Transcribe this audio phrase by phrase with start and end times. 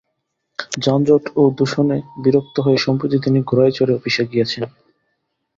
[0.79, 4.63] যানজট ও দূষণে বিরক্ত হয়ে সম্প্রতি তিনি ঘোড়ায় চড়ে অফিসে গিয়েছেন।